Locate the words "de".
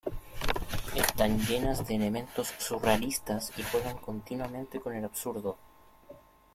1.87-1.93